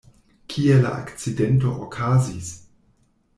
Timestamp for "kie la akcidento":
0.53-1.75